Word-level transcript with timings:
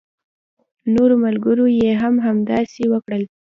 نورو 0.93 1.15
ملګرو 1.25 1.65
يې 1.79 1.91
هم 2.01 2.15
همداسې 2.25 2.83
وکړل. 2.93 3.23